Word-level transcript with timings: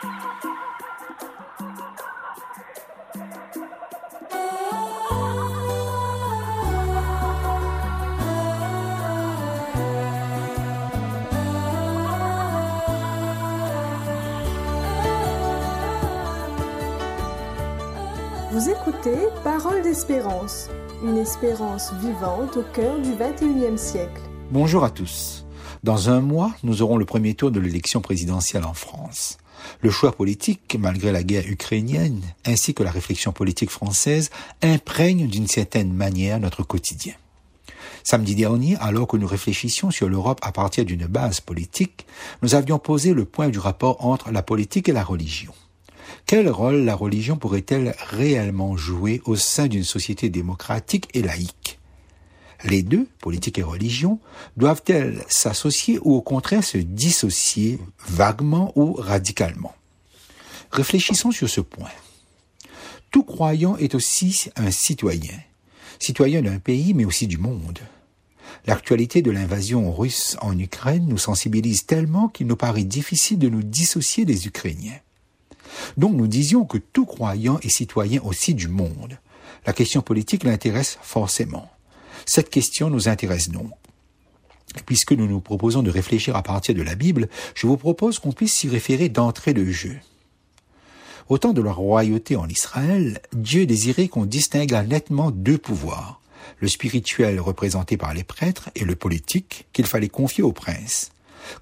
Vous 0.00 0.06
écoutez 18.70 19.16
Parole 19.42 19.82
d'espérance, 19.82 20.68
une 21.02 21.16
espérance 21.16 21.92
vivante 21.94 22.56
au 22.56 22.62
cœur 22.72 23.00
du 23.00 23.10
21e 23.14 23.76
siècle. 23.76 24.20
Bonjour 24.52 24.84
à 24.84 24.90
tous. 24.90 25.47
Dans 25.84 26.10
un 26.10 26.20
mois, 26.20 26.52
nous 26.64 26.82
aurons 26.82 26.96
le 26.96 27.04
premier 27.04 27.34
tour 27.34 27.50
de 27.50 27.60
l'élection 27.60 28.00
présidentielle 28.00 28.64
en 28.64 28.74
France. 28.74 29.38
Le 29.80 29.90
choix 29.90 30.12
politique, 30.12 30.76
malgré 30.78 31.12
la 31.12 31.22
guerre 31.22 31.48
ukrainienne, 31.48 32.22
ainsi 32.44 32.74
que 32.74 32.82
la 32.82 32.90
réflexion 32.90 33.32
politique 33.32 33.70
française, 33.70 34.30
imprègne 34.62 35.28
d'une 35.28 35.46
certaine 35.46 35.92
manière 35.92 36.40
notre 36.40 36.64
quotidien. 36.64 37.14
Samedi 38.02 38.34
dernier, 38.34 38.76
alors 38.80 39.06
que 39.06 39.16
nous 39.16 39.26
réfléchissions 39.26 39.90
sur 39.90 40.08
l'Europe 40.08 40.40
à 40.42 40.50
partir 40.50 40.84
d'une 40.84 41.06
base 41.06 41.40
politique, 41.40 42.06
nous 42.42 42.54
avions 42.54 42.78
posé 42.78 43.12
le 43.14 43.24
point 43.24 43.48
du 43.48 43.58
rapport 43.58 44.04
entre 44.04 44.30
la 44.30 44.42
politique 44.42 44.88
et 44.88 44.92
la 44.92 45.04
religion. 45.04 45.52
Quel 46.26 46.48
rôle 46.48 46.84
la 46.84 46.94
religion 46.94 47.36
pourrait-elle 47.36 47.94
réellement 48.10 48.76
jouer 48.76 49.20
au 49.26 49.36
sein 49.36 49.66
d'une 49.66 49.84
société 49.84 50.28
démocratique 50.28 51.08
et 51.14 51.22
laïque? 51.22 51.77
Les 52.64 52.82
deux, 52.82 53.06
politique 53.20 53.58
et 53.58 53.62
religion, 53.62 54.18
doivent-elles 54.56 55.24
s'associer 55.28 55.98
ou 56.02 56.14
au 56.14 56.22
contraire 56.22 56.64
se 56.64 56.78
dissocier 56.78 57.78
vaguement 58.08 58.72
ou 58.74 58.94
radicalement? 58.94 59.74
Réfléchissons 60.72 61.30
sur 61.30 61.48
ce 61.48 61.60
point. 61.60 61.90
Tout 63.10 63.22
croyant 63.22 63.76
est 63.76 63.94
aussi 63.94 64.50
un 64.56 64.70
citoyen, 64.70 65.38
citoyen 65.98 66.42
d'un 66.42 66.58
pays 66.58 66.94
mais 66.94 67.04
aussi 67.04 67.26
du 67.26 67.38
monde. 67.38 67.78
L'actualité 68.66 69.22
de 69.22 69.30
l'invasion 69.30 69.92
russe 69.92 70.36
en 70.40 70.58
Ukraine 70.58 71.06
nous 71.06 71.18
sensibilise 71.18 71.86
tellement 71.86 72.28
qu'il 72.28 72.48
nous 72.48 72.56
paraît 72.56 72.84
difficile 72.84 73.38
de 73.38 73.48
nous 73.48 73.62
dissocier 73.62 74.24
des 74.24 74.46
Ukrainiens. 74.46 74.98
Donc 75.96 76.14
nous 76.14 76.26
disions 76.26 76.64
que 76.64 76.78
tout 76.78 77.06
croyant 77.06 77.58
est 77.60 77.68
citoyen 77.68 78.20
aussi 78.22 78.54
du 78.54 78.68
monde. 78.68 79.18
La 79.64 79.72
question 79.72 80.02
politique 80.02 80.44
l'intéresse 80.44 80.98
forcément. 81.02 81.70
Cette 82.28 82.50
question 82.50 82.90
nous 82.90 83.08
intéresse 83.08 83.48
donc. 83.48 83.72
Puisque 84.84 85.12
nous 85.12 85.26
nous 85.26 85.40
proposons 85.40 85.82
de 85.82 85.90
réfléchir 85.90 86.36
à 86.36 86.42
partir 86.42 86.74
de 86.74 86.82
la 86.82 86.94
Bible, 86.94 87.30
je 87.54 87.66
vous 87.66 87.78
propose 87.78 88.18
qu'on 88.18 88.32
puisse 88.32 88.52
s'y 88.52 88.68
référer 88.68 89.08
d'entrée 89.08 89.54
de 89.54 89.64
jeu. 89.64 89.96
Au 91.30 91.38
temps 91.38 91.54
de 91.54 91.62
la 91.62 91.72
royauté 91.72 92.36
en 92.36 92.46
Israël, 92.46 93.22
Dieu 93.32 93.64
désirait 93.64 94.08
qu'on 94.08 94.26
distinguât 94.26 94.82
nettement 94.82 95.30
deux 95.30 95.56
pouvoirs, 95.56 96.20
le 96.58 96.68
spirituel 96.68 97.40
représenté 97.40 97.96
par 97.96 98.12
les 98.12 98.24
prêtres 98.24 98.68
et 98.74 98.84
le 98.84 98.94
politique 98.94 99.66
qu'il 99.72 99.86
fallait 99.86 100.10
confier 100.10 100.44
aux 100.44 100.52
princes. 100.52 101.12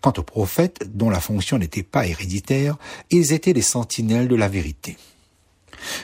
Quant 0.00 0.14
aux 0.18 0.24
prophètes, 0.24 0.82
dont 0.96 1.10
la 1.10 1.20
fonction 1.20 1.58
n'était 1.58 1.84
pas 1.84 2.08
héréditaire, 2.08 2.76
ils 3.10 3.32
étaient 3.32 3.52
les 3.52 3.62
sentinelles 3.62 4.26
de 4.26 4.34
la 4.34 4.48
vérité. 4.48 4.96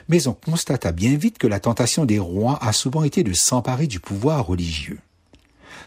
Mais 0.08 0.26
on 0.26 0.32
constata 0.32 0.92
bien 0.92 1.16
vite 1.16 1.38
que 1.38 1.46
la 1.46 1.60
tentation 1.60 2.04
des 2.04 2.18
rois 2.18 2.58
a 2.62 2.72
souvent 2.72 3.04
été 3.04 3.22
de 3.22 3.32
s'emparer 3.32 3.86
du 3.86 4.00
pouvoir 4.00 4.46
religieux. 4.46 4.98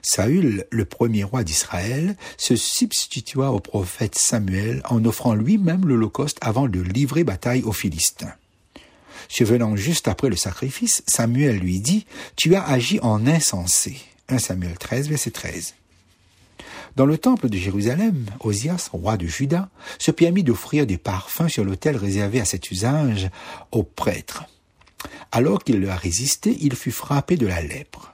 Saül, 0.02 0.66
le 0.70 0.86
premier 0.86 1.24
roi 1.24 1.44
d'Israël, 1.44 2.16
se 2.38 2.56
substitua 2.56 3.52
au 3.52 3.60
prophète 3.60 4.16
Samuel 4.16 4.82
en 4.90 5.04
offrant 5.04 5.34
lui-même 5.34 5.86
l'Holocauste 5.86 6.38
avant 6.42 6.68
de 6.68 6.80
livrer 6.80 7.24
bataille 7.24 7.64
aux 7.64 7.72
Philistins. 7.72 8.34
Survenant 9.28 9.76
juste 9.76 10.08
après 10.08 10.30
le 10.30 10.36
sacrifice, 10.36 11.04
Samuel 11.08 11.58
lui 11.58 11.80
dit, 11.80 12.06
Tu 12.36 12.56
as 12.56 12.64
agi 12.64 13.00
en 13.02 13.26
insensé. 13.26 13.98
1 14.30 14.38
Samuel 14.38 14.78
13, 14.78 15.10
verset 15.10 15.32
13. 15.32 15.74
Dans 16.96 17.06
le 17.06 17.18
temple 17.18 17.50
de 17.50 17.58
Jérusalem, 17.58 18.26
Osias, 18.40 18.90
roi 18.94 19.18
de 19.18 19.28
Juda, 19.28 19.70
se 20.00 20.12
permit 20.12 20.44
d'offrir 20.44 20.88
des 20.88 20.98
parfums 20.98 21.50
sur 21.50 21.66
l'autel 21.66 21.98
réservé 21.98 22.40
à 22.40 22.46
cet 22.46 22.72
usage 22.72 23.30
aux 23.74 23.84
prêtres. 23.84 24.46
Alors 25.34 25.64
qu'il 25.66 25.82
leur 25.82 26.00
résisté, 26.00 26.58
il 26.62 26.74
fut 26.76 26.92
frappé 26.92 27.36
de 27.36 27.48
la 27.48 27.62
lèpre. 27.62 28.14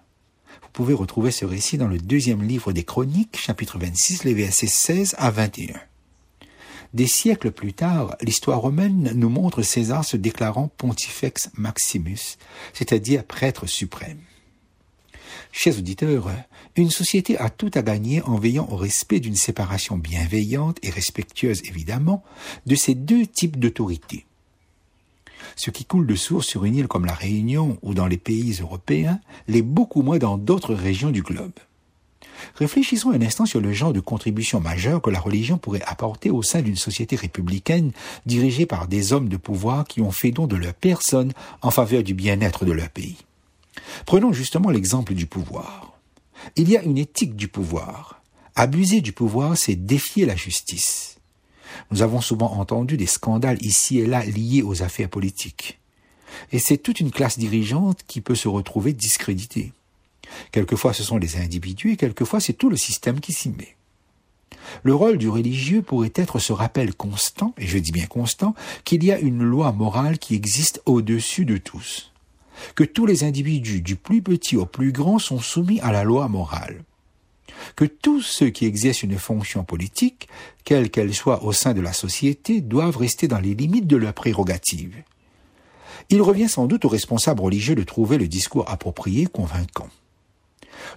Vous 0.63 0.69
pouvez 0.73 0.95
retrouver 0.95 1.29
ce 1.29 1.45
récit 1.45 1.77
dans 1.77 1.87
le 1.87 1.99
deuxième 1.99 2.41
livre 2.41 2.71
des 2.71 2.83
Chroniques, 2.83 3.37
chapitre 3.37 3.77
26, 3.77 4.23
les 4.23 4.33
versets 4.33 4.65
16 4.65 5.15
à 5.19 5.29
21. 5.29 5.79
Des 6.95 7.07
siècles 7.07 7.51
plus 7.51 7.73
tard, 7.73 8.15
l'histoire 8.21 8.59
romaine 8.59 9.11
nous 9.13 9.29
montre 9.29 9.61
César 9.61 10.03
se 10.03 10.17
déclarant 10.17 10.69
Pontifex 10.77 11.51
Maximus, 11.55 12.37
c'est-à-dire 12.73 13.23
prêtre 13.25 13.67
suprême. 13.67 14.19
Chers 15.51 15.77
auditeurs, 15.77 16.29
une 16.75 16.89
société 16.89 17.37
a 17.37 17.49
tout 17.49 17.71
à 17.73 17.81
gagner 17.81 18.21
en 18.23 18.37
veillant 18.37 18.67
au 18.69 18.75
respect 18.75 19.19
d'une 19.19 19.35
séparation 19.35 19.97
bienveillante 19.97 20.77
et 20.83 20.89
respectueuse 20.89 21.61
évidemment 21.65 22.23
de 22.65 22.75
ces 22.75 22.95
deux 22.95 23.25
types 23.25 23.59
d'autorité. 23.59 24.25
Ce 25.55 25.69
qui 25.69 25.85
coule 25.85 26.07
de 26.07 26.15
source 26.15 26.47
sur 26.47 26.65
une 26.65 26.75
île 26.75 26.87
comme 26.87 27.05
la 27.05 27.13
Réunion 27.13 27.77
ou 27.81 27.93
dans 27.93 28.07
les 28.07 28.17
pays 28.17 28.57
européens 28.61 29.19
l'est 29.47 29.61
beaucoup 29.61 30.01
moins 30.01 30.17
dans 30.17 30.37
d'autres 30.37 30.73
régions 30.73 31.11
du 31.11 31.21
globe. 31.21 31.51
Réfléchissons 32.55 33.11
un 33.11 33.21
instant 33.21 33.45
sur 33.45 33.61
le 33.61 33.71
genre 33.71 33.93
de 33.93 33.99
contribution 33.99 34.59
majeure 34.59 35.01
que 35.01 35.09
la 35.09 35.19
religion 35.19 35.57
pourrait 35.57 35.83
apporter 35.85 36.29
au 36.29 36.41
sein 36.41 36.61
d'une 36.61 36.75
société 36.75 37.15
républicaine 37.15 37.91
dirigée 38.25 38.65
par 38.65 38.87
des 38.87 39.13
hommes 39.13 39.29
de 39.29 39.37
pouvoir 39.37 39.85
qui 39.85 40.01
ont 40.01 40.11
fait 40.11 40.31
don 40.31 40.47
de 40.47 40.55
leur 40.55 40.73
personne 40.73 41.33
en 41.61 41.71
faveur 41.71 42.03
du 42.03 42.13
bien-être 42.13 42.65
de 42.65 42.71
leur 42.71 42.89
pays. 42.89 43.17
Prenons 44.05 44.33
justement 44.33 44.69
l'exemple 44.69 45.13
du 45.13 45.27
pouvoir. 45.27 45.90
Il 46.55 46.69
y 46.69 46.77
a 46.77 46.83
une 46.83 46.97
éthique 46.97 47.35
du 47.35 47.47
pouvoir. 47.47 48.21
Abuser 48.55 49.01
du 49.01 49.13
pouvoir, 49.13 49.57
c'est 49.57 49.75
défier 49.75 50.25
la 50.25 50.35
justice. 50.35 51.17
Nous 51.89 52.01
avons 52.01 52.21
souvent 52.21 52.51
entendu 52.53 52.97
des 52.97 53.05
scandales 53.05 53.63
ici 53.63 53.99
et 53.99 54.05
là 54.05 54.25
liés 54.25 54.61
aux 54.61 54.83
affaires 54.83 55.09
politiques. 55.09 55.79
Et 56.51 56.59
c'est 56.59 56.77
toute 56.77 56.99
une 56.99 57.11
classe 57.11 57.39
dirigeante 57.39 58.01
qui 58.07 58.21
peut 58.21 58.35
se 58.35 58.47
retrouver 58.47 58.93
discréditée. 58.93 59.73
Quelquefois 60.51 60.93
ce 60.93 61.03
sont 61.03 61.17
les 61.17 61.37
individus 61.37 61.91
et 61.91 61.97
quelquefois 61.97 62.39
c'est 62.39 62.53
tout 62.53 62.69
le 62.69 62.77
système 62.77 63.19
qui 63.19 63.33
s'y 63.33 63.49
met. 63.49 63.75
Le 64.83 64.93
rôle 64.93 65.17
du 65.17 65.29
religieux 65.29 65.81
pourrait 65.81 66.13
être 66.15 66.39
ce 66.39 66.53
rappel 66.53 66.93
constant, 66.93 67.53
et 67.57 67.67
je 67.67 67.77
dis 67.77 67.91
bien 67.91 68.05
constant, 68.05 68.53
qu'il 68.83 69.03
y 69.03 69.11
a 69.11 69.19
une 69.19 69.43
loi 69.43 69.71
morale 69.71 70.19
qui 70.19 70.35
existe 70.35 70.81
au-dessus 70.85 71.45
de 71.45 71.57
tous 71.57 72.10
que 72.75 72.83
tous 72.83 73.05
les 73.05 73.23
individus, 73.23 73.81
du 73.81 73.95
plus 73.95 74.21
petit 74.21 74.57
au 74.57 74.65
plus 74.65 74.91
grand, 74.91 75.19
sont 75.19 75.39
soumis 75.39 75.79
à 75.81 75.91
la 75.91 76.03
loi 76.03 76.27
morale, 76.27 76.83
que 77.75 77.85
tous 77.85 78.21
ceux 78.21 78.49
qui 78.49 78.65
exercent 78.65 79.03
une 79.03 79.17
fonction 79.17 79.63
politique, 79.63 80.27
quelle 80.63 80.89
qu'elle 80.89 81.13
soit 81.13 81.43
au 81.43 81.51
sein 81.51 81.73
de 81.73 81.81
la 81.81 81.93
société, 81.93 82.61
doivent 82.61 82.97
rester 82.97 83.27
dans 83.27 83.39
les 83.39 83.53
limites 83.53 83.87
de 83.87 83.97
leurs 83.97 84.13
prérogatives. 84.13 84.95
Il 86.09 86.21
revient 86.21 86.49
sans 86.49 86.65
doute 86.65 86.85
aux 86.85 86.89
responsables 86.89 87.41
religieux 87.41 87.75
de 87.75 87.83
trouver 87.83 88.17
le 88.17 88.27
discours 88.27 88.69
approprié, 88.69 89.27
convaincant. 89.27 89.89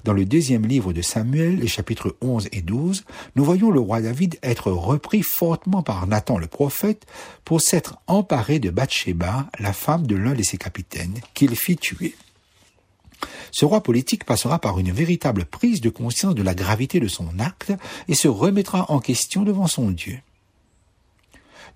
Dans 0.02 0.12
le 0.12 0.24
deuxième 0.24 0.66
livre 0.66 0.92
de 0.92 1.02
Samuel, 1.02 1.60
les 1.60 1.68
chapitres 1.68 2.16
11 2.20 2.48
et 2.52 2.62
12, 2.62 3.04
nous 3.36 3.44
voyons 3.44 3.70
le 3.70 3.80
roi 3.80 4.00
David 4.00 4.38
être 4.42 4.72
repris 4.72 5.22
fortement 5.22 5.82
par 5.82 6.06
Nathan 6.06 6.38
le 6.38 6.46
prophète 6.46 7.06
pour 7.44 7.60
s'être 7.60 7.98
emparé 8.06 8.58
de 8.58 8.70
Bathsheba, 8.70 9.46
la 9.60 9.72
femme 9.72 10.06
de 10.06 10.16
l'un 10.16 10.34
de 10.34 10.42
ses 10.42 10.58
capitaines, 10.58 11.20
qu'il 11.34 11.54
fit 11.54 11.76
tuer. 11.76 12.14
Ce 13.52 13.64
roi 13.64 13.82
politique 13.82 14.24
passera 14.24 14.58
par 14.58 14.78
une 14.78 14.90
véritable 14.90 15.44
prise 15.44 15.80
de 15.80 15.90
conscience 15.90 16.34
de 16.34 16.42
la 16.42 16.54
gravité 16.54 17.00
de 17.00 17.08
son 17.08 17.38
acte 17.38 17.72
et 18.08 18.14
se 18.14 18.28
remettra 18.28 18.90
en 18.90 18.98
question 18.98 19.42
devant 19.42 19.68
son 19.68 19.90
Dieu. 19.90 20.18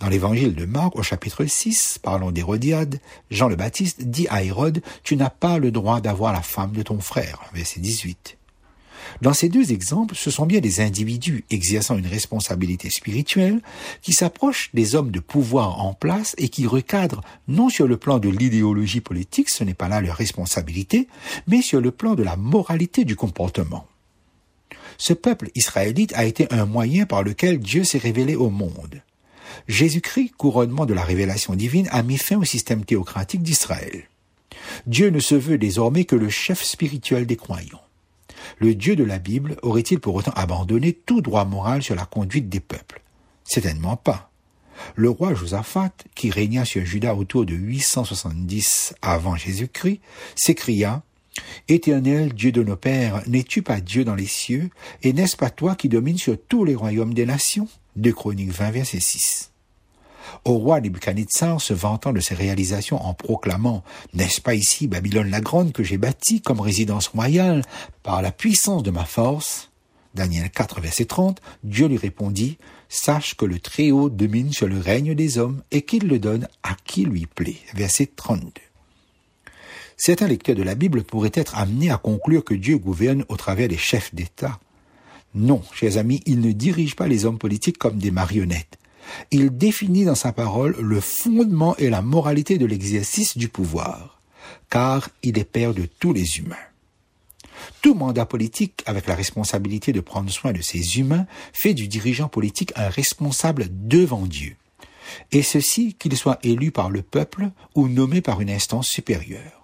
Dans 0.01 0.09
l'évangile 0.09 0.55
de 0.55 0.65
Marc, 0.65 0.95
au 0.97 1.03
chapitre 1.03 1.45
6, 1.45 1.99
parlant 2.01 2.31
d'Hérodiade, 2.31 3.01
Jean 3.33 3.49
le 3.49 3.57
Baptiste 3.57 4.05
dit 4.05 4.29
à 4.29 4.45
Hérode, 4.45 4.81
Tu 5.03 5.17
n'as 5.17 5.31
pas 5.31 5.59
le 5.59 5.73
droit 5.73 6.01
d'avoir 6.01 6.33
la 6.33 6.43
femme 6.43 6.73
de 6.73 6.83
ton 6.83 7.01
frère. 7.01 7.41
Verset 7.53 7.81
18. 7.81 8.39
Dans 9.23 9.33
ces 9.33 9.49
deux 9.49 9.73
exemples, 9.73 10.15
ce 10.15 10.31
sont 10.31 10.47
bien 10.47 10.61
des 10.61 10.81
individus 10.81 11.45
exerçant 11.51 11.97
une 11.97 12.07
responsabilité 12.07 12.91
spirituelle 12.91 13.61
qui 14.01 14.13
s'approchent 14.13 14.71
des 14.73 14.95
hommes 14.95 15.11
de 15.11 15.21
pouvoir 15.21 15.81
en 15.81 15.95
place 15.95 16.37
et 16.39 16.49
qui 16.49 16.67
recadrent 16.67 17.23
non 17.49 17.69
sur 17.69 17.89
le 17.89 17.97
plan 17.97 18.21
de 18.21 18.29
l'idéologie 18.29 19.01
politique, 19.01 19.51
ce 19.51 19.65
n'est 19.65 19.75
pas 19.75 19.89
là 19.89 20.01
leur 20.01 20.17
responsabilité, 20.17 21.09
mais 21.49 21.63
sur 21.63 21.81
le 21.81 21.91
plan 21.91 22.15
de 22.15 22.23
la 22.23 22.37
moralité 22.37 23.05
du 23.05 23.17
comportement. 23.17 23.87
Ce 24.97 25.13
peuple 25.13 25.51
israélite 25.55 26.13
a 26.15 26.25
été 26.25 26.53
un 26.53 26.67
moyen 26.67 27.07
par 27.07 27.23
lequel 27.23 27.59
Dieu 27.59 27.85
s'est 27.85 27.99
révélé 27.99 28.37
au 28.37 28.51
monde. 28.51 29.03
Jésus-Christ, 29.67 30.33
couronnement 30.37 30.87
de 30.87 30.95
la 30.95 31.03
révélation 31.03 31.55
divine, 31.55 31.89
a 31.91 32.03
mis 32.03 32.19
fin 32.19 32.37
au 32.37 32.45
système 32.45 32.85
théocratique 32.85 33.43
d'Israël. 33.43 34.05
Dieu 34.87 35.11
ne 35.11 35.21
se 35.21 35.35
veut 35.35 35.59
désormais 35.59 36.05
que 36.05 36.17
le 36.17 36.29
chef 36.29 36.63
spirituel 36.63 37.27
des 37.27 37.37
croyants. 37.37 37.83
Le 38.59 38.75
Dieu 38.75 38.97
de 38.97 39.05
la 39.05 39.19
Bible 39.19 39.57
aurait-il 39.63 40.01
pour 40.01 40.15
autant 40.15 40.33
abandonné 40.33 40.93
tout 40.93 41.21
droit 41.21 41.45
moral 41.45 41.83
sur 41.83 41.95
la 41.95 42.07
conduite 42.07 42.49
des 42.49 42.61
peuples? 42.61 43.03
Certainement 43.45 43.97
pas. 43.97 44.31
Le 44.95 45.11
roi 45.11 45.35
Josaphat, 45.35 45.93
qui 46.15 46.31
régna 46.31 46.65
sur 46.65 46.85
Juda 46.85 47.15
autour 47.15 47.45
de 47.45 47.55
870 47.55 48.95
avant 49.03 49.37
Jésus-Christ, 49.37 50.01
s'écria 50.37 51.03
Éternel 51.69 52.33
Dieu 52.33 52.53
de 52.53 52.63
nos 52.63 52.77
pères, 52.77 53.23
n'es-tu 53.27 53.63
pas 53.63 53.81
Dieu 53.81 54.05
dans 54.05 54.15
les 54.15 54.27
cieux, 54.27 54.71
et 55.03 55.13
n'est-ce 55.13 55.37
pas 55.37 55.51
toi 55.51 55.77
qui 55.77 55.89
domines 55.89 56.19
sur 56.19 56.37
tous 56.49 56.65
les 56.65 56.75
royaumes 56.75 57.15
des 57.15 57.27
nations? 57.27 57.69
De 57.99 58.13
Chroniques 58.13 58.53
20, 58.53 58.71
verset 58.71 59.01
6. 59.01 59.51
Au 60.45 60.53
roi 60.53 60.81
Nebuchadnezzar 60.81 61.61
se 61.61 61.75
vantant 61.75 62.13
de 62.13 62.21
ses 62.21 62.37
réalisations 62.37 63.05
en 63.05 63.13
proclamant 63.13 63.83
N'est-ce 64.15 64.41
pas 64.41 64.55
ici 64.55 64.87
Babylone 64.87 65.31
la 65.31 65.41
grande 65.41 65.73
que 65.73 65.83
j'ai 65.83 65.99
bâtie 65.99 66.41
comme 66.41 66.61
résidence 66.61 67.09
royale 67.09 67.65
par 68.05 68.23
la 68.23 68.31
puissance 68.31 68.85
de 68.85 68.93
ma 68.93 69.05
force? 69.05 69.73
Daniel 70.15 70.49
4, 70.49 70.81
verset 70.81 71.07
30, 71.07 71.43
Dieu 71.65 71.89
lui 71.89 71.97
répondit 71.97 72.59
Sache 72.89 73.35
que 73.35 73.45
le 73.45 73.59
Très-Haut 73.59 74.11
domine 74.11 74.53
sur 74.53 74.69
le 74.69 74.79
règne 74.79 75.17
des 75.17 75.37
hommes 75.37 75.61
et 75.73 75.83
qu'il 75.83 76.07
le 76.07 76.21
donne 76.21 76.47
à 76.63 76.77
qui 76.85 77.05
lui 77.05 77.27
plaît. 77.27 77.59
Verset 77.75 78.11
32. 78.15 78.53
Certains 79.97 80.29
lecteurs 80.29 80.55
de 80.55 80.63
la 80.63 80.77
Bible 80.77 81.03
pourraient 81.03 81.33
être 81.35 81.59
amenés 81.59 81.91
à 81.91 81.97
conclure 81.97 82.45
que 82.45 82.55
Dieu 82.55 82.79
gouverne 82.79 83.25
au 83.29 83.37
travers 83.37 83.67
des 83.67 83.77
chefs 83.77 84.15
d'État. 84.15 84.61
Non, 85.35 85.63
chers 85.73 85.99
amis, 85.99 86.23
il 86.27 86.41
ne 86.41 86.53
dirige 86.53 86.97
pas 86.97 87.07
les 87.07 87.25
hommes 87.25 87.39
politiques 87.39 87.79
comme 87.79 87.99
des 87.99 88.11
marionnettes. 88.11 88.79
Il 89.31 89.57
définit 89.57 90.05
dans 90.05 90.15
sa 90.15 90.33
parole 90.33 90.77
le 90.81 91.01
fondement 91.01 91.77
et 91.77 91.91
la 91.91 92.03
moralité 92.03 92.59
de 92.59 92.67
l'exercice 92.67 93.37
du 93.37 93.49
pouvoir, 93.49 94.21
car 94.71 95.09
il 95.23 95.39
est 95.39 95.45
père 95.45 95.75
de 95.75 95.87
tous 95.99 96.13
les 96.13 96.39
humains. 96.39 96.57
Tout 97.83 97.95
mandat 97.95 98.27
politique 98.27 98.83
avec 98.87 99.07
la 99.07 99.15
responsabilité 99.15 99.93
de 99.93 100.01
prendre 100.01 100.31
soin 100.31 100.53
de 100.53 100.63
ces 100.63 100.99
humains 100.99 101.27
fait 101.53 101.75
du 101.75 101.89
dirigeant 101.89 102.29
politique 102.29 102.73
un 102.77 102.89
responsable 102.89 103.69
devant 103.71 104.27
Dieu. 104.27 104.57
Et 105.33 105.43
ceci 105.43 105.95
qu'il 105.95 106.17
soit 106.17 106.39
élu 106.43 106.71
par 106.71 106.91
le 106.91 107.03
peuple 107.03 107.51
ou 107.75 107.89
nommé 107.89 108.21
par 108.21 108.41
une 108.41 108.51
instance 108.51 108.89
supérieure. 108.89 109.58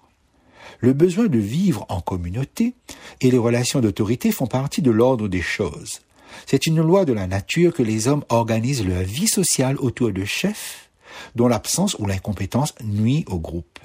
Le 0.79 0.93
besoin 0.93 1.27
de 1.27 1.39
vivre 1.39 1.85
en 1.89 2.01
communauté 2.01 2.73
et 3.21 3.31
les 3.31 3.37
relations 3.37 3.81
d'autorité 3.81 4.31
font 4.31 4.47
partie 4.47 4.81
de 4.81 4.91
l'ordre 4.91 5.27
des 5.27 5.41
choses. 5.41 6.01
C'est 6.45 6.67
une 6.67 6.81
loi 6.81 7.05
de 7.05 7.13
la 7.13 7.27
nature 7.27 7.73
que 7.73 7.83
les 7.83 8.07
hommes 8.07 8.25
organisent 8.29 8.85
leur 8.85 9.03
vie 9.03 9.27
sociale 9.27 9.77
autour 9.77 10.11
de 10.11 10.25
chefs 10.25 10.89
dont 11.35 11.47
l'absence 11.47 11.95
ou 11.99 12.05
l'incompétence 12.05 12.73
nuit 12.83 13.23
au 13.27 13.39
groupe. 13.39 13.79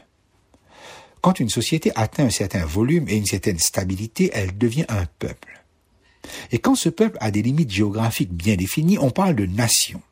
Quand 1.20 1.38
une 1.38 1.50
société 1.50 1.92
atteint 1.94 2.24
un 2.24 2.30
certain 2.30 2.64
volume 2.64 3.08
et 3.08 3.16
une 3.16 3.26
certaine 3.26 3.58
stabilité, 3.58 4.30
elle 4.32 4.56
devient 4.56 4.86
un 4.88 5.04
peuple. 5.18 5.62
Et 6.50 6.58
quand 6.58 6.74
ce 6.74 6.88
peuple 6.88 7.18
a 7.20 7.30
des 7.30 7.42
limites 7.42 7.70
géographiques 7.70 8.32
bien 8.32 8.56
définies, 8.56 8.98
on 8.98 9.10
parle 9.10 9.34
de 9.34 9.46
nation. 9.46 10.02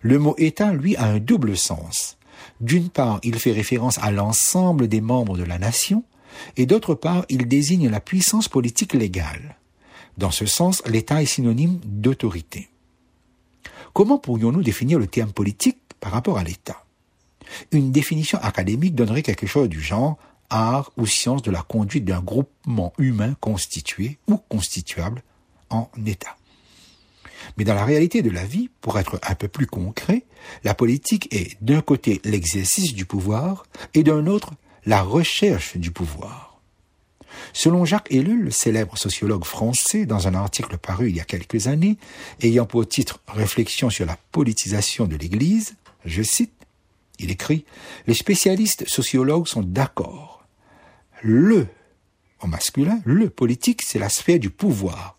Le 0.00 0.18
mot 0.18 0.34
État, 0.38 0.72
lui, 0.72 0.96
a 0.96 1.04
un 1.04 1.18
double 1.18 1.56
sens. 1.56 2.16
D'une 2.60 2.88
part, 2.88 3.20
il 3.22 3.38
fait 3.38 3.52
référence 3.52 3.98
à 3.98 4.10
l'ensemble 4.10 4.88
des 4.88 5.00
membres 5.00 5.36
de 5.36 5.42
la 5.42 5.58
nation, 5.58 6.04
et 6.56 6.66
d'autre 6.66 6.94
part, 6.94 7.24
il 7.28 7.48
désigne 7.48 7.88
la 7.88 8.00
puissance 8.00 8.48
politique 8.48 8.94
légale. 8.94 9.56
Dans 10.18 10.30
ce 10.30 10.46
sens, 10.46 10.82
l'État 10.86 11.22
est 11.22 11.26
synonyme 11.26 11.80
d'autorité. 11.84 12.68
Comment 13.92 14.18
pourrions-nous 14.18 14.62
définir 14.62 14.98
le 14.98 15.06
terme 15.06 15.32
politique 15.32 15.78
par 16.00 16.12
rapport 16.12 16.38
à 16.38 16.44
l'État? 16.44 16.84
Une 17.72 17.92
définition 17.92 18.38
académique 18.40 18.94
donnerait 18.94 19.22
quelque 19.22 19.46
chose 19.46 19.68
du 19.68 19.80
genre 19.80 20.18
art 20.50 20.92
ou 20.96 21.06
science 21.06 21.42
de 21.42 21.50
la 21.50 21.62
conduite 21.62 22.04
d'un 22.04 22.20
groupement 22.20 22.92
humain 22.98 23.34
constitué 23.40 24.18
ou 24.28 24.36
constituable 24.36 25.22
en 25.70 25.88
État. 26.06 26.36
Mais 27.56 27.64
dans 27.64 27.74
la 27.74 27.84
réalité 27.84 28.22
de 28.22 28.30
la 28.30 28.44
vie, 28.44 28.70
pour 28.80 28.98
être 28.98 29.18
un 29.22 29.34
peu 29.34 29.48
plus 29.48 29.66
concret, 29.66 30.24
la 30.62 30.74
politique 30.74 31.28
est 31.34 31.56
d'un 31.62 31.80
côté 31.80 32.20
l'exercice 32.24 32.94
du 32.94 33.04
pouvoir 33.04 33.64
et 33.94 34.02
d'un 34.02 34.26
autre 34.26 34.52
la 34.86 35.02
recherche 35.02 35.76
du 35.76 35.90
pouvoir. 35.90 36.60
Selon 37.52 37.84
Jacques 37.84 38.12
Ellul, 38.12 38.52
célèbre 38.52 38.96
sociologue 38.96 39.44
français, 39.44 40.06
dans 40.06 40.28
un 40.28 40.34
article 40.34 40.78
paru 40.78 41.08
il 41.10 41.16
y 41.16 41.20
a 41.20 41.24
quelques 41.24 41.66
années, 41.66 41.98
ayant 42.42 42.66
pour 42.66 42.86
titre 42.86 43.20
Réflexion 43.28 43.90
sur 43.90 44.06
la 44.06 44.18
politisation 44.32 45.06
de 45.06 45.16
l'Église, 45.16 45.76
je 46.04 46.22
cite, 46.22 46.52
il 47.18 47.30
écrit, 47.30 47.64
Les 48.06 48.14
spécialistes 48.14 48.88
sociologues 48.88 49.46
sont 49.46 49.62
d'accord. 49.62 50.44
Le, 51.22 51.66
au 52.40 52.46
masculin, 52.46 53.00
le 53.04 53.30
politique, 53.30 53.82
c'est 53.82 53.98
la 53.98 54.08
sphère 54.08 54.38
du 54.38 54.50
pouvoir, 54.50 55.16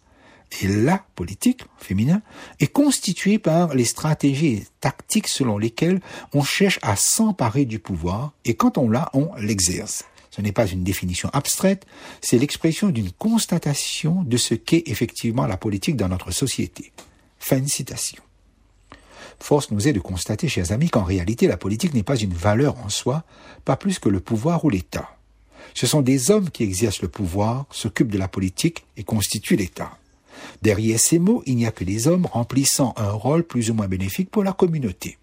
et 0.62 0.68
la 0.68 1.04
politique, 1.16 1.64
féminin, 1.78 2.22
est 2.60 2.68
constituée 2.68 3.40
par 3.40 3.76
les 3.76 3.86
stratégies 3.86 4.66
tactiques 4.80 5.28
selon 5.28 5.58
lesquelles 5.58 6.02
on 6.34 6.44
cherche 6.44 6.80
à 6.82 6.96
s'emparer 6.96 7.66
du 7.66 7.80
pouvoir 7.80 8.34
et 8.46 8.56
quand 8.56 8.78
on 8.78 8.90
l'a, 8.90 9.10
on 9.14 9.30
l'exerce. 9.38 10.06
Ce 10.32 10.42
n'est 10.42 10.52
pas 10.52 10.68
une 10.68 10.84
définition 10.84 11.30
abstraite, 11.32 11.86
c'est 12.22 12.38
l'expression 12.38 12.90
d'une 12.90 13.12
constatation 13.12 14.24
de 14.24 14.38
ce 14.38 14.54
qu'est 14.54 14.84
effectivement 14.88 15.48
la 15.48 15.58
politique 15.58 15.96
dans 15.96 16.10
notre 16.10 16.32
société. 16.32 16.92
Fin 17.40 17.60
de 17.60 17.70
citation. 17.70 18.22
Force 19.40 19.72
nous 19.72 19.88
est 19.88 19.94
de 19.94 20.00
constater, 20.00 20.48
chers 20.48 20.72
amis, 20.72 20.90
qu'en 20.90 21.04
réalité 21.04 21.48
la 21.48 21.58
politique 21.58 21.94
n'est 21.94 22.04
pas 22.04 22.18
une 22.18 22.34
valeur 22.34 22.78
en 22.80 22.90
soi, 22.90 23.24
pas 23.64 23.78
plus 23.78 24.00
que 24.00 24.10
le 24.10 24.20
pouvoir 24.20 24.66
ou 24.66 24.70
l'État. 24.70 25.10
Ce 25.74 25.88
sont 25.88 26.02
des 26.02 26.32
hommes 26.32 26.50
qui 26.50 26.64
exercent 26.64 27.02
le 27.02 27.08
pouvoir, 27.08 27.66
s'occupent 27.72 28.12
de 28.12 28.18
la 28.18 28.28
politique 28.28 28.86
et 28.98 29.04
constituent 29.04 29.58
l'État. 29.58 29.98
Derrière 30.62 31.00
ces 31.00 31.20
mots, 31.20 31.44
il 31.46 31.56
n'y 31.56 31.66
a 31.66 31.72
que 31.72 31.84
des 31.84 32.08
hommes 32.08 32.26
remplissant 32.26 32.94
un 32.98 33.12
rôle 33.12 33.44
plus 33.44 33.70
ou 33.70 33.74
moins 33.74 33.88
bénéfique 33.88 34.30
pour 34.30 34.44
la 34.44 34.54
communauté. 34.54 35.18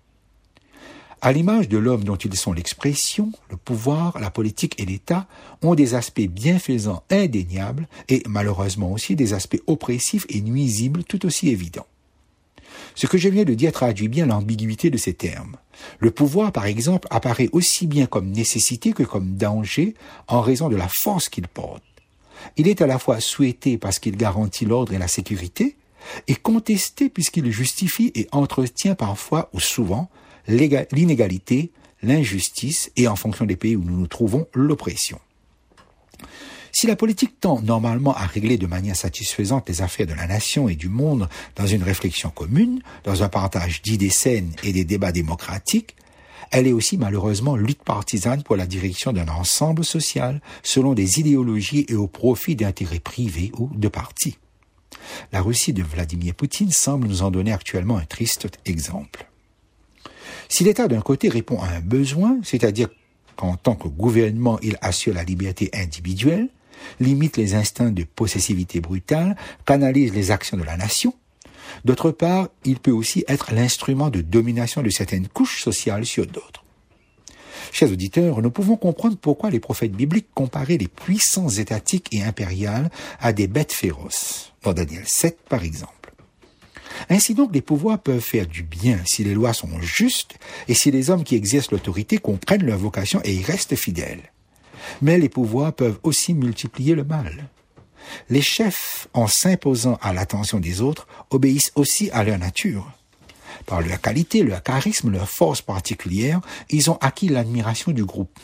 À 1.25 1.33
l'image 1.33 1.69
de 1.69 1.79
l'homme 1.79 2.03
dont 2.03 2.17
ils 2.17 2.37
sont 2.37 2.53
l'expression, 2.53 3.31
le 3.49 3.57
pouvoir, 3.57 4.19
la 4.19 4.33
politique 4.33 4.75
et 4.81 4.85
l'État 4.85 5.29
ont 5.63 5.77
des 5.77 5.95
aspects 5.95 6.21
bienfaisants 6.21 7.05
indéniables 7.11 7.87
et 8.09 8.25
malheureusement 8.27 8.91
aussi 8.91 9.15
des 9.15 9.33
aspects 9.33 9.63
oppressifs 9.69 10.27
et 10.29 10.41
nuisibles 10.41 11.05
tout 11.05 11.25
aussi 11.25 11.49
évidents. 11.49 11.87
Ce 12.97 13.07
que 13.07 13.19
je 13.19 13.29
viens 13.29 13.45
de 13.45 13.55
dire 13.55 13.71
traduit 13.71 14.09
bien 14.09 14.27
l'ambiguïté 14.27 14.91
de 14.91 14.99
ces 14.99 15.15
termes. 15.15 15.57
Le 16.01 16.11
pouvoir, 16.11 16.51
par 16.51 16.67
exemple, 16.67 17.07
apparaît 17.11 17.49
aussi 17.53 17.87
bien 17.87 18.07
comme 18.07 18.31
nécessité 18.31 18.93
que 18.93 19.05
comme 19.05 19.37
danger 19.37 19.95
en 20.27 20.41
raison 20.41 20.69
de 20.69 20.77
la 20.77 20.89
force 20.89 21.29
qu'il 21.29 21.47
porte. 21.47 21.85
Il 22.57 22.69
est 22.69 22.83
à 22.83 22.87
la 22.87 22.99
fois 22.99 23.21
souhaité 23.21 23.79
parce 23.79 23.99
qu'il 23.99 24.17
garantit 24.17 24.65
l'ordre 24.65 24.93
et 24.93 24.99
la 24.99 25.09
sécurité, 25.09 25.77
et 26.27 26.35
contesté 26.35 27.09
puisqu'il 27.09 27.51
justifie 27.51 28.13
et 28.15 28.29
entretient 28.33 28.95
parfois 28.95 29.51
ou 29.53 29.61
souvent 29.61 30.11
l'inégalité, 30.49 31.71
l'injustice 32.03 32.91
et, 32.97 33.07
en 33.07 33.17
fonction 33.17 33.45
des 33.45 33.57
pays 33.57 33.77
où 33.77 33.85
nous 33.85 33.97
nous 33.97 34.09
trouvons, 34.09 34.47
l'oppression. 34.55 35.21
Si 36.75 36.87
la 36.87 36.97
politique 36.97 37.39
tend 37.39 37.61
normalement 37.61 38.15
à 38.15 38.27
régler 38.27 38.57
de 38.57 38.67
manière 38.67 38.97
satisfaisante 38.97 39.69
les 39.69 39.83
affaires 39.83 40.07
de 40.07 40.15
la 40.15 40.27
nation 40.27 40.69
et 40.69 40.75
du 40.75 40.89
monde 40.89 41.29
dans 41.55 41.67
une 41.67 41.83
réflexion 41.83 42.31
commune, 42.31 42.83
dans 43.05 43.23
un 43.23 43.29
partage 43.29 43.83
d'idées 43.83 44.11
saines 44.11 44.53
et 44.65 44.73
des 44.73 44.85
débats 44.85 45.13
démocratiques, 45.13 45.95
elle 46.51 46.67
est 46.67 46.73
aussi 46.73 46.97
malheureusement 46.97 47.57
lutte 47.57 47.83
partisane 47.83 48.43
pour 48.43 48.57
la 48.57 48.67
direction 48.67 49.13
d'un 49.13 49.29
ensemble 49.29 49.85
social 49.85 50.41
selon 50.63 50.95
des 50.95 51.21
idéologies 51.21 51.87
et 51.89 51.95
au 51.95 52.07
profit 52.07 52.57
d'intérêts 52.57 52.99
privés 52.99 53.53
ou 53.59 53.71
de 53.75 53.89
partis. 53.89 54.39
La 55.33 55.41
Russie 55.41 55.73
de 55.73 55.83
Vladimir 55.83 56.35
Poutine 56.35 56.71
semble 56.71 57.09
nous 57.09 57.23
en 57.23 57.31
donner 57.31 57.53
actuellement 57.53 57.97
un 57.97 58.05
triste 58.05 58.49
exemple. 58.65 59.27
Si 60.49 60.65
l'État 60.65 60.89
d'un 60.89 61.01
côté 61.01 61.29
répond 61.29 61.61
à 61.61 61.69
un 61.69 61.81
besoin, 61.81 62.39
c'est-à-dire 62.43 62.89
qu'en 63.37 63.57
tant 63.57 63.75
que 63.75 63.89
gouvernement 63.89 64.59
il 64.63 64.77
assure 64.81 65.15
la 65.15 65.25
liberté 65.25 65.71
individuelle, 65.73 66.49
limite 67.01 67.37
les 67.37 67.55
instincts 67.55 67.91
de 67.91 68.05
possessivité 68.05 68.81
brutale, 68.81 69.37
canalise 69.65 70.13
les 70.13 70.31
actions 70.31 70.57
de 70.57 70.65
la 70.65 70.77
nation, 70.77 71.15
D'autre 71.85 72.11
part, 72.11 72.49
il 72.65 72.79
peut 72.79 72.91
aussi 72.91 73.25
être 73.29 73.53
l'instrument 73.53 74.11
de 74.11 74.21
domination 74.21 74.83
de 74.83 74.91
certaines 74.91 75.29
couches 75.29 75.63
sociales 75.63 76.07
sur 76.07 76.27
d'autres. 76.27 76.65
Chers 77.73 77.91
auditeurs, 77.91 78.43
nous 78.43 78.51
pouvons 78.51 78.77
comprendre 78.77 79.17
pourquoi 79.17 79.51
les 79.51 79.61
prophètes 79.61 79.93
bibliques 79.93 80.29
comparaient 80.35 80.77
les 80.77 80.89
puissances 80.89 81.59
étatiques 81.59 82.09
et 82.13 82.23
impériales 82.23 82.91
à 83.21 83.33
des 83.33 83.47
bêtes 83.47 83.73
féroces, 83.73 84.53
dans 84.63 84.75
Daniel 84.75 85.05
7 85.07 85.39
par 85.49 85.65
exemple. 85.65 86.13
Ainsi 87.09 87.35
donc, 87.35 87.55
les 87.55 87.63
pouvoirs 87.63 87.99
peuvent 87.99 88.21
faire 88.21 88.47
du 88.47 88.63
bien 88.63 88.99
si 89.07 89.25
les 89.25 89.35
lois 89.35 89.55
sont 89.55 89.81
justes 89.81 90.39
et 90.69 90.75
si 90.75 90.91
les 90.91 91.11
hommes 91.11 91.25
qui 91.25 91.35
exercent 91.35 91.71
l'autorité 91.71 92.19
comprennent 92.19 92.67
leur 92.67 92.79
vocation 92.79 93.21
et 93.25 93.33
y 93.33 93.43
restent 93.43 93.77
fidèles. 93.77 94.33
Mais 95.01 95.19
les 95.19 95.29
pouvoirs 95.29 95.73
peuvent 95.73 95.99
aussi 96.03 96.35
multiplier 96.35 96.95
le 96.95 97.05
mal. 97.05 97.49
Les 98.29 98.43
chefs, 98.43 99.09
en 99.13 99.27
s'imposant 99.27 99.99
à 100.03 100.13
l'attention 100.13 100.59
des 100.59 100.81
autres, 100.81 101.07
obéissent 101.31 101.73
aussi 101.75 102.11
à 102.11 102.25
leur 102.25 102.39
nature. 102.39 102.91
Par 103.67 103.81
leur 103.81 104.01
qualité, 104.01 104.43
leur 104.43 104.63
charisme, 104.63 105.11
leur 105.11 105.29
force 105.29 105.63
particulière, 105.63 106.41
ils 106.71 106.91
ont 106.91 106.99
acquis 107.01 107.29
l'admiration 107.29 107.93
du 107.93 108.05
groupe. 108.05 108.39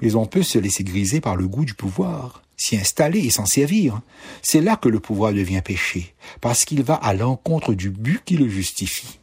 Mais 0.00 0.14
on 0.14 0.26
peut 0.26 0.42
se 0.42 0.58
laisser 0.58 0.84
griser 0.84 1.20
par 1.20 1.36
le 1.36 1.48
goût 1.48 1.64
du 1.64 1.74
pouvoir, 1.74 2.42
s'y 2.56 2.76
installer 2.76 3.20
et 3.20 3.30
s'en 3.30 3.46
servir. 3.46 4.00
C'est 4.42 4.60
là 4.60 4.76
que 4.76 4.88
le 4.88 5.00
pouvoir 5.00 5.32
devient 5.32 5.62
péché, 5.62 6.14
parce 6.40 6.64
qu'il 6.64 6.82
va 6.82 6.94
à 6.94 7.14
l'encontre 7.14 7.74
du 7.74 7.90
but 7.90 8.22
qui 8.24 8.36
le 8.36 8.48
justifie. 8.48 9.18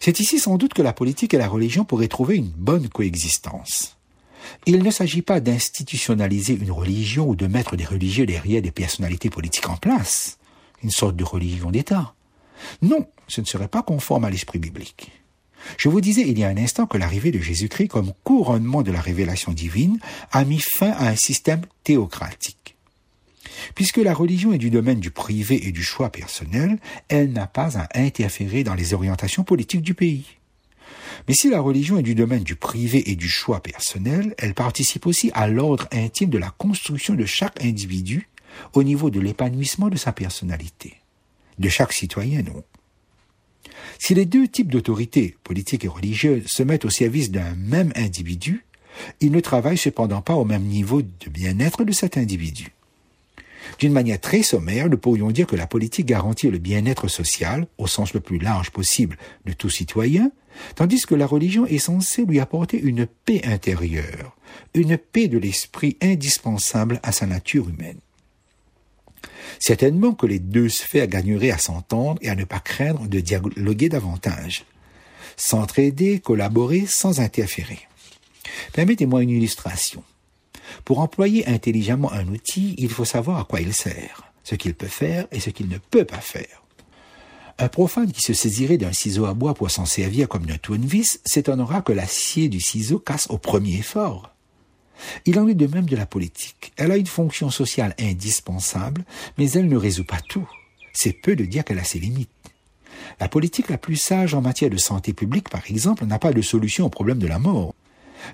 C'est 0.00 0.20
ici 0.20 0.38
sans 0.38 0.56
doute 0.56 0.74
que 0.74 0.82
la 0.82 0.92
politique 0.92 1.34
et 1.34 1.38
la 1.38 1.48
religion 1.48 1.84
pourraient 1.84 2.08
trouver 2.08 2.36
une 2.36 2.50
bonne 2.50 2.88
coexistence. 2.88 3.96
Il 4.66 4.82
ne 4.82 4.90
s'agit 4.90 5.22
pas 5.22 5.40
d'institutionnaliser 5.40 6.54
une 6.54 6.70
religion 6.70 7.28
ou 7.28 7.36
de 7.36 7.46
mettre 7.46 7.76
des 7.76 7.84
religieux 7.84 8.26
derrière 8.26 8.62
des 8.62 8.70
personnalités 8.70 9.30
politiques 9.30 9.68
en 9.68 9.76
place, 9.76 10.38
une 10.82 10.90
sorte 10.90 11.16
de 11.16 11.24
religion 11.24 11.70
d'État. 11.70 12.14
Non, 12.82 13.06
ce 13.28 13.40
ne 13.40 13.46
serait 13.46 13.68
pas 13.68 13.82
conforme 13.82 14.24
à 14.24 14.30
l'esprit 14.30 14.58
biblique. 14.58 15.10
Je 15.76 15.88
vous 15.88 16.00
disais 16.00 16.22
il 16.26 16.38
y 16.38 16.44
a 16.44 16.48
un 16.48 16.56
instant 16.56 16.86
que 16.86 16.98
l'arrivée 16.98 17.32
de 17.32 17.38
Jésus-Christ 17.38 17.88
comme 17.88 18.12
couronnement 18.24 18.82
de 18.82 18.92
la 18.92 19.00
révélation 19.00 19.52
divine 19.52 19.98
a 20.32 20.44
mis 20.44 20.60
fin 20.60 20.90
à 20.90 21.08
un 21.08 21.16
système 21.16 21.62
théocratique. 21.84 22.76
Puisque 23.74 23.98
la 23.98 24.14
religion 24.14 24.52
est 24.52 24.58
du 24.58 24.70
domaine 24.70 25.00
du 25.00 25.10
privé 25.10 25.66
et 25.66 25.72
du 25.72 25.82
choix 25.82 26.10
personnel, 26.10 26.78
elle 27.08 27.32
n'a 27.32 27.46
pas 27.46 27.78
à 27.78 27.88
interférer 27.94 28.64
dans 28.64 28.74
les 28.74 28.94
orientations 28.94 29.44
politiques 29.44 29.82
du 29.82 29.94
pays. 29.94 30.24
Mais 31.28 31.34
si 31.34 31.50
la 31.50 31.60
religion 31.60 31.98
est 31.98 32.02
du 32.02 32.14
domaine 32.14 32.42
du 32.42 32.56
privé 32.56 33.10
et 33.10 33.16
du 33.16 33.28
choix 33.28 33.60
personnel, 33.60 34.34
elle 34.38 34.54
participe 34.54 35.06
aussi 35.06 35.30
à 35.34 35.48
l'ordre 35.48 35.88
intime 35.92 36.30
de 36.30 36.38
la 36.38 36.50
construction 36.50 37.14
de 37.14 37.24
chaque 37.24 37.62
individu 37.64 38.28
au 38.72 38.82
niveau 38.82 39.10
de 39.10 39.20
l'épanouissement 39.20 39.88
de 39.88 39.96
sa 39.96 40.12
personnalité, 40.12 40.94
de 41.58 41.68
chaque 41.68 41.92
citoyen, 41.92 42.42
non. 42.42 42.64
Si 43.98 44.14
les 44.14 44.24
deux 44.24 44.48
types 44.48 44.70
d'autorités, 44.70 45.36
politiques 45.44 45.84
et 45.84 45.88
religieuses, 45.88 46.46
se 46.46 46.62
mettent 46.62 46.84
au 46.84 46.90
service 46.90 47.30
d'un 47.30 47.54
même 47.54 47.92
individu, 47.94 48.64
ils 49.20 49.30
ne 49.30 49.40
travaillent 49.40 49.78
cependant 49.78 50.22
pas 50.22 50.34
au 50.34 50.44
même 50.44 50.64
niveau 50.64 51.02
de 51.02 51.30
bien-être 51.30 51.84
de 51.84 51.92
cet 51.92 52.16
individu. 52.16 52.72
D'une 53.78 53.92
manière 53.92 54.20
très 54.20 54.42
sommaire, 54.42 54.88
nous 54.88 54.98
pourrions 54.98 55.30
dire 55.30 55.46
que 55.46 55.56
la 55.56 55.66
politique 55.66 56.06
garantit 56.06 56.50
le 56.50 56.58
bien-être 56.58 57.08
social, 57.08 57.66
au 57.78 57.86
sens 57.86 58.14
le 58.14 58.20
plus 58.20 58.38
large 58.38 58.70
possible, 58.70 59.16
de 59.46 59.52
tout 59.52 59.70
citoyen, 59.70 60.30
tandis 60.74 61.02
que 61.06 61.14
la 61.14 61.26
religion 61.26 61.66
est 61.66 61.78
censée 61.78 62.24
lui 62.24 62.40
apporter 62.40 62.78
une 62.78 63.06
paix 63.06 63.42
intérieure, 63.44 64.36
une 64.74 64.98
paix 64.98 65.28
de 65.28 65.38
l'esprit 65.38 65.96
indispensable 66.00 67.00
à 67.02 67.12
sa 67.12 67.26
nature 67.26 67.68
humaine. 67.68 67.98
Certainement 69.58 70.12
que 70.12 70.26
les 70.26 70.38
deux 70.38 70.68
sphères 70.68 71.06
gagneraient 71.06 71.50
à 71.50 71.58
s'entendre 71.58 72.18
et 72.22 72.30
à 72.30 72.34
ne 72.34 72.44
pas 72.44 72.60
craindre 72.60 73.06
de 73.06 73.20
dialoguer 73.20 73.88
davantage. 73.88 74.64
S'entraider, 75.36 76.20
collaborer 76.20 76.86
sans 76.86 77.20
interférer. 77.20 77.80
Permettez-moi 78.72 79.22
une 79.22 79.30
illustration. 79.30 80.02
Pour 80.84 81.00
employer 81.00 81.46
intelligemment 81.46 82.12
un 82.12 82.26
outil, 82.28 82.74
il 82.78 82.88
faut 82.88 83.04
savoir 83.04 83.38
à 83.38 83.44
quoi 83.44 83.60
il 83.60 83.72
sert, 83.72 84.24
ce 84.44 84.54
qu'il 84.54 84.74
peut 84.74 84.86
faire 84.86 85.26
et 85.32 85.40
ce 85.40 85.50
qu'il 85.50 85.68
ne 85.68 85.78
peut 85.78 86.04
pas 86.04 86.20
faire. 86.20 86.62
Un 87.58 87.68
profane 87.68 88.10
qui 88.10 88.22
se 88.22 88.32
saisirait 88.32 88.78
d'un 88.78 88.92
ciseau 88.92 89.26
à 89.26 89.34
bois 89.34 89.52
pour 89.52 89.70
s'en 89.70 89.84
servir 89.84 90.28
comme 90.28 90.46
d'un 90.46 90.56
tournevis 90.56 91.20
s'étonnera 91.26 91.82
que 91.82 91.92
l'acier 91.92 92.48
du 92.48 92.58
ciseau 92.58 92.98
casse 92.98 93.26
au 93.28 93.36
premier 93.36 93.74
effort. 93.74 94.30
Il 95.26 95.38
en 95.38 95.46
est 95.46 95.54
de 95.54 95.66
même 95.66 95.86
de 95.86 95.96
la 95.96 96.06
politique. 96.06 96.72
Elle 96.76 96.90
a 96.90 96.96
une 96.96 97.06
fonction 97.06 97.50
sociale 97.50 97.94
indispensable, 97.98 99.04
mais 99.36 99.50
elle 99.50 99.68
ne 99.68 99.76
résout 99.76 100.04
pas 100.04 100.20
tout. 100.26 100.48
C'est 100.92 101.12
peu 101.12 101.36
de 101.36 101.44
dire 101.44 101.64
qu'elle 101.64 101.78
a 101.78 101.84
ses 101.84 101.98
limites. 101.98 102.30
La 103.18 103.28
politique 103.28 103.68
la 103.68 103.78
plus 103.78 103.96
sage 103.96 104.34
en 104.34 104.40
matière 104.40 104.70
de 104.70 104.76
santé 104.76 105.12
publique, 105.12 105.48
par 105.48 105.62
exemple, 105.68 106.04
n'a 106.06 106.18
pas 106.18 106.32
de 106.32 106.42
solution 106.42 106.86
au 106.86 106.90
problème 106.90 107.18
de 107.18 107.26
la 107.26 107.38
mort. 107.38 107.74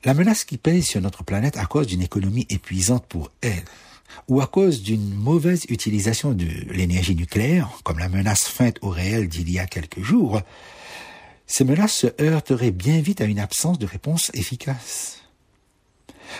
La 0.04 0.14
menace 0.14 0.44
qui 0.44 0.58
pèse 0.58 0.86
sur 0.86 1.00
notre 1.00 1.24
planète 1.24 1.56
à 1.56 1.66
cause 1.66 1.86
d'une 1.86 2.02
économie 2.02 2.46
épuisante 2.50 3.06
pour 3.06 3.30
elle, 3.40 3.64
ou 4.28 4.40
à 4.40 4.46
cause 4.46 4.82
d'une 4.82 5.14
mauvaise 5.14 5.64
utilisation 5.68 6.32
de 6.32 6.46
l'énergie 6.70 7.14
nucléaire, 7.14 7.70
comme 7.84 7.98
la 7.98 8.08
menace 8.08 8.44
feinte 8.44 8.78
au 8.82 8.90
réel 8.90 9.28
d'il 9.28 9.50
y 9.50 9.58
a 9.58 9.66
quelques 9.66 10.02
jours, 10.02 10.40
ces 11.46 11.64
menaces 11.64 11.94
se 11.94 12.22
heurteraient 12.22 12.72
bien 12.72 13.00
vite 13.00 13.20
à 13.20 13.24
une 13.24 13.38
absence 13.38 13.78
de 13.78 13.86
réponse 13.86 14.30
efficace. 14.34 15.25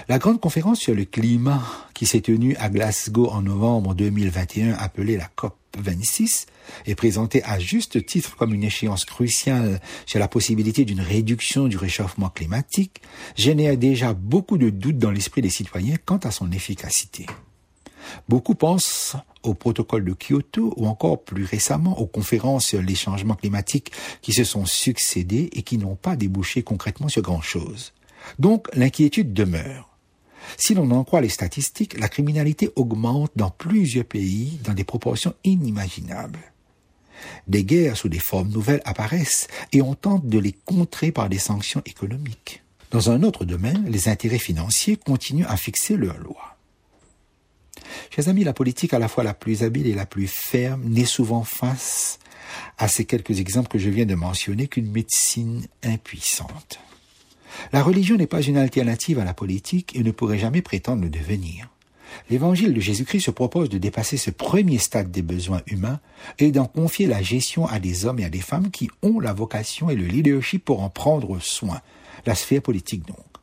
La 0.08 0.18
grande 0.18 0.40
conférence 0.40 0.80
sur 0.80 0.94
le 0.94 1.04
climat 1.04 1.62
qui 1.94 2.06
s'est 2.06 2.20
tenue 2.20 2.56
à 2.56 2.68
Glasgow 2.68 3.28
en 3.28 3.42
novembre 3.42 3.94
2021, 3.94 4.74
appelée 4.74 5.16
la 5.16 5.26
COP 5.34 5.56
26, 5.78 6.46
est 6.86 6.94
présentée 6.94 7.42
à 7.44 7.58
juste 7.58 8.04
titre 8.06 8.36
comme 8.36 8.54
une 8.54 8.64
échéance 8.64 9.04
cruciale 9.04 9.80
sur 10.06 10.18
la 10.18 10.28
possibilité 10.28 10.84
d'une 10.84 11.00
réduction 11.00 11.68
du 11.68 11.76
réchauffement 11.76 12.28
climatique, 12.28 13.02
génère 13.36 13.76
déjà 13.76 14.14
beaucoup 14.14 14.58
de 14.58 14.70
doutes 14.70 14.98
dans 14.98 15.10
l'esprit 15.10 15.42
des 15.42 15.50
citoyens 15.50 15.96
quant 16.04 16.18
à 16.18 16.30
son 16.30 16.50
efficacité. 16.52 17.26
Beaucoup 18.28 18.54
pensent 18.54 19.16
au 19.42 19.54
protocole 19.54 20.04
de 20.04 20.14
Kyoto 20.14 20.74
ou 20.76 20.86
encore 20.86 21.22
plus 21.22 21.44
récemment 21.44 21.98
aux 21.98 22.06
conférences 22.06 22.66
sur 22.66 22.82
les 22.82 22.94
changements 22.94 23.34
climatiques 23.34 23.92
qui 24.22 24.32
se 24.32 24.44
sont 24.44 24.64
succédées 24.64 25.50
et 25.52 25.62
qui 25.62 25.78
n'ont 25.78 25.96
pas 25.96 26.16
débouché 26.16 26.62
concrètement 26.62 27.08
sur 27.08 27.22
grand-chose. 27.22 27.92
Donc 28.38 28.68
l'inquiétude 28.74 29.32
demeure. 29.32 29.96
Si 30.56 30.74
l'on 30.74 30.90
en 30.92 31.04
croit 31.04 31.20
les 31.20 31.28
statistiques, 31.28 31.98
la 31.98 32.08
criminalité 32.08 32.70
augmente 32.76 33.32
dans 33.36 33.50
plusieurs 33.50 34.04
pays 34.04 34.60
dans 34.64 34.74
des 34.74 34.84
proportions 34.84 35.34
inimaginables. 35.44 36.52
Des 37.48 37.64
guerres 37.64 37.96
sous 37.96 38.08
des 38.08 38.18
formes 38.18 38.50
nouvelles 38.50 38.82
apparaissent 38.84 39.48
et 39.72 39.82
on 39.82 39.94
tente 39.94 40.26
de 40.26 40.38
les 40.38 40.52
contrer 40.52 41.12
par 41.12 41.28
des 41.28 41.38
sanctions 41.38 41.82
économiques. 41.86 42.62
Dans 42.90 43.10
un 43.10 43.22
autre 43.22 43.44
domaine, 43.44 43.86
les 43.88 44.08
intérêts 44.08 44.38
financiers 44.38 44.96
continuent 44.96 45.46
à 45.48 45.56
fixer 45.56 45.96
leurs 45.96 46.18
lois. 46.18 46.56
Chers 48.10 48.28
amis, 48.28 48.44
la 48.44 48.52
politique 48.52 48.94
à 48.94 48.98
la 48.98 49.08
fois 49.08 49.24
la 49.24 49.34
plus 49.34 49.62
habile 49.62 49.86
et 49.86 49.94
la 49.94 50.06
plus 50.06 50.28
ferme 50.28 50.82
n'est 50.84 51.04
souvent 51.04 51.44
face 51.44 52.18
à 52.78 52.88
ces 52.88 53.04
quelques 53.04 53.40
exemples 53.40 53.68
que 53.68 53.78
je 53.78 53.90
viens 53.90 54.06
de 54.06 54.14
mentionner 54.14 54.68
qu'une 54.68 54.90
médecine 54.90 55.66
impuissante. 55.82 56.78
La 57.72 57.82
religion 57.82 58.16
n'est 58.16 58.26
pas 58.26 58.42
une 58.42 58.56
alternative 58.56 59.18
à 59.18 59.24
la 59.24 59.34
politique 59.34 59.96
et 59.96 60.02
ne 60.02 60.10
pourrait 60.10 60.38
jamais 60.38 60.62
prétendre 60.62 61.02
le 61.02 61.10
devenir. 61.10 61.68
L'évangile 62.30 62.72
de 62.72 62.80
Jésus-Christ 62.80 63.20
se 63.20 63.30
propose 63.30 63.68
de 63.68 63.78
dépasser 63.78 64.16
ce 64.16 64.30
premier 64.30 64.78
stade 64.78 65.10
des 65.10 65.22
besoins 65.22 65.62
humains 65.66 66.00
et 66.38 66.50
d'en 66.52 66.66
confier 66.66 67.06
la 67.06 67.22
gestion 67.22 67.66
à 67.66 67.78
des 67.78 68.06
hommes 68.06 68.20
et 68.20 68.24
à 68.24 68.30
des 68.30 68.40
femmes 68.40 68.70
qui 68.70 68.90
ont 69.02 69.20
la 69.20 69.32
vocation 69.32 69.90
et 69.90 69.96
le 69.96 70.06
leadership 70.06 70.64
pour 70.64 70.82
en 70.82 70.90
prendre 70.90 71.38
soin, 71.40 71.80
la 72.24 72.34
sphère 72.34 72.62
politique 72.62 73.06
donc. 73.06 73.35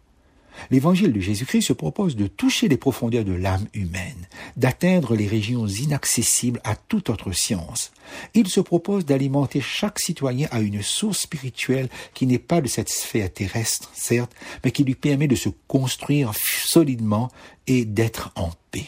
L'évangile 0.72 1.14
de 1.14 1.20
Jésus-Christ 1.20 1.64
se 1.64 1.74
propose 1.74 2.16
de 2.16 2.28
toucher 2.28 2.68
les 2.68 2.78
profondeurs 2.78 3.26
de 3.26 3.34
l'âme 3.34 3.68
humaine, 3.74 4.28
d'atteindre 4.58 5.16
les 5.16 5.28
régions 5.28 5.68
inaccessibles 5.68 6.62
à 6.64 6.76
toute 6.76 7.10
autre 7.10 7.32
science. 7.32 7.92
Il 8.34 8.48
se 8.48 8.60
propose 8.60 9.06
d'alimenter 9.06 9.62
chaque 9.62 10.00
citoyen 10.00 10.48
à 10.52 10.62
une 10.62 10.82
source 10.82 11.20
spirituelle 11.20 11.90
qui 12.14 12.28
n'est 12.28 12.40
pas 12.40 12.62
de 12.62 12.68
cette 12.68 12.90
sphère 12.90 13.32
terrestre, 13.32 13.90
certes, 13.94 14.34
mais 14.64 14.72
qui 14.72 14.84
lui 14.84 14.96
permet 14.96 15.28
de 15.28 15.36
se 15.36 15.50
construire 15.68 16.32
solidement 16.36 17.30
et 17.68 17.86
d'être 17.86 18.32
en 18.36 18.52
paix. 18.72 18.86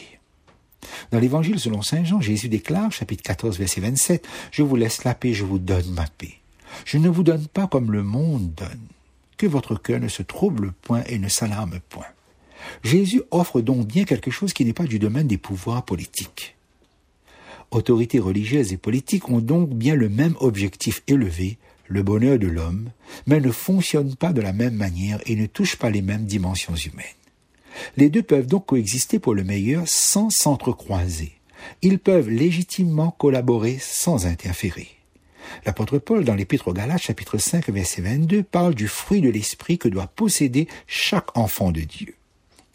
Dans 1.10 1.18
l'évangile 1.18 1.58
selon 1.58 1.82
Saint 1.82 2.04
Jean, 2.04 2.20
Jésus 2.20 2.48
déclare, 2.48 2.92
chapitre 2.92 3.22
14, 3.22 3.58
verset 3.58 3.80
27, 3.80 4.26
Je 4.50 4.62
vous 4.62 4.76
laisse 4.76 5.04
la 5.04 5.14
paix, 5.14 5.32
je 5.32 5.44
vous 5.44 5.58
donne 5.58 5.90
ma 5.90 6.06
paix. 6.06 6.34
Je 6.84 6.98
ne 6.98 7.08
vous 7.08 7.22
donne 7.22 7.46
pas 7.48 7.66
comme 7.66 7.92
le 7.92 8.02
monde 8.02 8.52
donne 8.54 8.86
que 9.36 9.46
votre 9.46 9.74
cœur 9.76 10.00
ne 10.00 10.08
se 10.08 10.22
trouble 10.22 10.72
point 10.82 11.02
et 11.06 11.18
ne 11.18 11.28
s'alarme 11.28 11.80
point. 11.88 12.06
Jésus 12.82 13.22
offre 13.30 13.60
donc 13.60 13.86
bien 13.86 14.04
quelque 14.04 14.30
chose 14.30 14.52
qui 14.52 14.64
n'est 14.64 14.72
pas 14.72 14.86
du 14.86 14.98
domaine 14.98 15.28
des 15.28 15.38
pouvoirs 15.38 15.84
politiques. 15.84 16.56
Autorités 17.70 18.18
religieuses 18.18 18.72
et 18.72 18.76
politiques 18.76 19.28
ont 19.28 19.40
donc 19.40 19.70
bien 19.70 19.94
le 19.94 20.08
même 20.08 20.36
objectif 20.40 21.02
élevé, 21.08 21.58
le 21.88 22.02
bonheur 22.02 22.38
de 22.38 22.46
l'homme, 22.46 22.90
mais 23.26 23.40
ne 23.40 23.50
fonctionnent 23.50 24.16
pas 24.16 24.32
de 24.32 24.40
la 24.40 24.52
même 24.52 24.74
manière 24.74 25.20
et 25.26 25.36
ne 25.36 25.46
touchent 25.46 25.76
pas 25.76 25.90
les 25.90 26.02
mêmes 26.02 26.26
dimensions 26.26 26.74
humaines. 26.74 27.04
Les 27.96 28.08
deux 28.08 28.22
peuvent 28.22 28.46
donc 28.46 28.66
coexister 28.66 29.18
pour 29.18 29.34
le 29.34 29.44
meilleur 29.44 29.86
sans 29.86 30.30
s'entrecroiser. 30.30 31.32
Ils 31.82 31.98
peuvent 31.98 32.30
légitimement 32.30 33.10
collaborer 33.10 33.78
sans 33.80 34.26
interférer. 34.26 34.95
L'apôtre 35.64 35.98
Paul, 35.98 36.24
dans 36.24 36.34
l'Épître 36.34 36.68
aux 36.68 36.72
Galates, 36.72 37.02
chapitre 37.02 37.38
5, 37.38 37.68
verset 37.68 38.02
22, 38.02 38.42
parle 38.42 38.74
du 38.74 38.88
fruit 38.88 39.20
de 39.20 39.28
l'Esprit 39.28 39.78
que 39.78 39.88
doit 39.88 40.06
posséder 40.06 40.68
chaque 40.86 41.36
enfant 41.36 41.72
de 41.72 41.80
Dieu. 41.80 42.14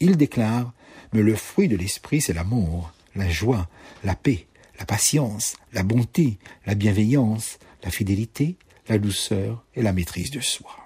Il 0.00 0.16
déclare, 0.16 0.72
mais 1.12 1.22
le 1.22 1.34
fruit 1.36 1.68
de 1.68 1.76
l'Esprit, 1.76 2.20
c'est 2.20 2.32
l'amour, 2.32 2.92
la 3.14 3.28
joie, 3.28 3.68
la 4.04 4.14
paix, 4.14 4.46
la 4.78 4.84
patience, 4.84 5.56
la 5.72 5.82
bonté, 5.82 6.38
la 6.66 6.74
bienveillance, 6.74 7.58
la 7.82 7.90
fidélité, 7.90 8.56
la 8.88 8.98
douceur 8.98 9.64
et 9.74 9.82
la 9.82 9.92
maîtrise 9.92 10.30
de 10.30 10.40
soi. 10.40 10.76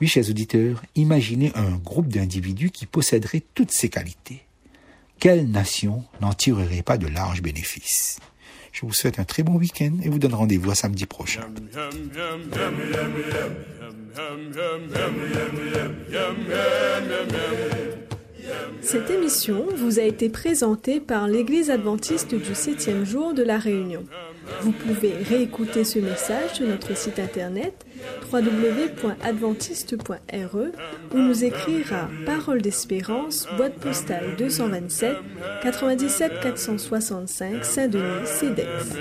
Oui, 0.00 0.08
chers 0.08 0.28
auditeurs, 0.28 0.82
imaginez 0.94 1.52
un 1.54 1.76
groupe 1.76 2.08
d'individus 2.08 2.70
qui 2.70 2.86
posséderaient 2.86 3.42
toutes 3.54 3.72
ces 3.72 3.88
qualités. 3.88 4.42
Quelle 5.18 5.50
nation 5.50 6.04
n'en 6.20 6.32
tirerait 6.32 6.82
pas 6.82 6.96
de 6.96 7.06
larges 7.06 7.42
bénéfices? 7.42 8.18
Je 8.72 8.86
vous 8.86 8.92
souhaite 8.92 9.18
un 9.18 9.24
très 9.24 9.42
bon 9.42 9.54
week-end 9.54 9.92
et 10.02 10.08
vous 10.08 10.18
donne 10.18 10.34
rendez-vous 10.34 10.70
à 10.70 10.74
samedi 10.74 11.06
prochain. 11.06 11.42
Cette 18.82 19.10
émission 19.10 19.66
vous 19.76 19.98
a 19.98 20.02
été 20.02 20.28
présentée 20.28 21.00
par 21.00 21.28
l'Église 21.28 21.70
adventiste 21.70 22.34
du 22.34 22.54
septième 22.54 23.04
jour 23.04 23.34
de 23.34 23.42
la 23.42 23.58
Réunion. 23.58 24.04
Vous 24.60 24.72
pouvez 24.72 25.14
réécouter 25.14 25.84
ce 25.84 25.98
message 25.98 26.54
sur 26.54 26.66
notre 26.66 26.96
site 26.96 27.18
internet 27.18 27.84
www.adventiste.re 28.32 30.56
ou 31.14 31.18
nous 31.18 31.44
écrire 31.44 31.92
à 31.92 32.08
Parole 32.26 32.62
d'Espérance, 32.62 33.46
boîte 33.56 33.74
postale 33.74 34.36
227 34.36 35.16
97 35.62 36.40
465 36.40 37.64
Saint-Denis, 37.64 38.26
CEDEX. 38.26 38.96